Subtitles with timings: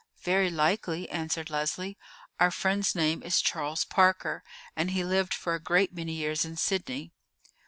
[0.23, 1.95] "Very likely," answered Leslie.
[2.39, 4.43] "Our friend's name is Charles Parker,
[4.75, 7.11] and he lived for a great many years in Sydney."